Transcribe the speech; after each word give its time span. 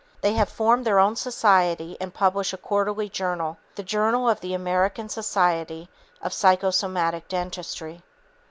They 0.21 0.33
have 0.33 0.49
formed 0.49 0.83
their 0.83 0.97
own 0.97 1.15
society 1.15 1.95
and 2.01 2.11
publish 2.11 2.53
a 2.53 2.57
quarterly 2.57 3.07
journal, 3.07 3.59
The 3.75 3.83
Journal 3.83 4.27
of 4.27 4.39
the 4.39 4.55
American 4.55 5.09
Society 5.09 5.89
of 6.23 6.33
Psychosomatic 6.33 7.27
Dentistry. 7.27 8.01